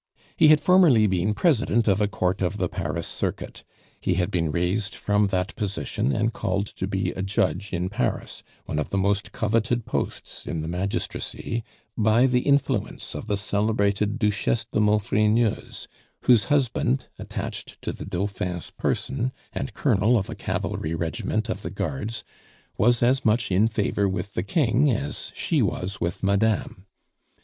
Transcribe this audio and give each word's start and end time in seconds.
He 0.35 0.47
had 0.47 0.59
formerly 0.59 1.05
been 1.05 1.35
President 1.35 1.87
of 1.87 2.01
a 2.01 2.07
Court 2.07 2.41
of 2.41 2.57
the 2.57 2.67
Paris 2.67 3.05
circuit; 3.05 3.63
he 3.99 4.15
had 4.15 4.31
been 4.31 4.49
raised 4.49 4.95
from 4.95 5.27
that 5.27 5.55
position 5.55 6.11
and 6.11 6.33
called 6.33 6.65
to 6.65 6.87
be 6.87 7.11
a 7.11 7.21
judge 7.21 7.71
in 7.71 7.87
Paris 7.87 8.41
one 8.65 8.79
of 8.79 8.89
the 8.89 8.97
most 8.97 9.31
coveted 9.31 9.85
posts 9.85 10.47
in 10.47 10.61
the 10.61 10.67
magistracy 10.67 11.63
by 11.95 12.25
the 12.25 12.39
influence 12.39 13.13
of 13.13 13.27
the 13.27 13.37
celebrated 13.37 14.17
Duchesse 14.17 14.65
de 14.71 14.79
Maufrigneuse, 14.79 15.87
whose 16.21 16.45
husband, 16.45 17.05
attached 17.19 17.79
to 17.83 17.91
the 17.91 18.03
Dauphin's 18.03 18.71
person, 18.71 19.31
and 19.53 19.75
Colonel 19.75 20.17
of 20.17 20.31
a 20.31 20.35
cavalry 20.35 20.95
regiment 20.95 21.47
of 21.47 21.61
the 21.61 21.69
Guards, 21.69 22.23
was 22.75 23.03
as 23.03 23.23
much 23.23 23.51
in 23.51 23.67
favor 23.67 24.09
with 24.09 24.33
the 24.33 24.41
King 24.41 24.89
as 24.89 25.31
she 25.35 25.61
was 25.61 26.01
with 26.01 26.23
MADAME. 26.23 26.87